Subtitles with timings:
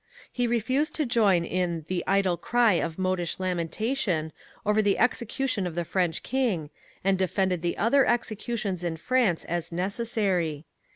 [0.31, 4.33] He refused to join in "the idle Cry of modish lamentation"
[4.65, 6.71] over the execution of the French King,
[7.03, 10.65] and defended the other executions in France as necessary.